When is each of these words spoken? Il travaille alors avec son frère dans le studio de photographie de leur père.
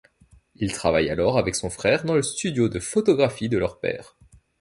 Il 0.55 0.73
travaille 0.73 1.11
alors 1.11 1.37
avec 1.37 1.53
son 1.53 1.69
frère 1.69 2.05
dans 2.05 2.15
le 2.15 2.23
studio 2.23 2.69
de 2.69 2.79
photographie 2.79 3.49
de 3.49 3.59
leur 3.59 3.79
père. 3.79 4.17